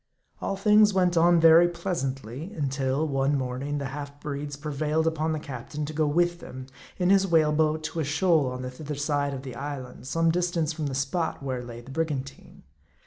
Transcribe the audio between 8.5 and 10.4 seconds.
on the thither side of the island, some